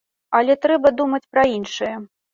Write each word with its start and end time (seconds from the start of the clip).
Але 0.37 0.55
трэба 0.63 0.91
думаць 1.01 1.23
пра 1.37 1.43
іншае. 1.57 1.95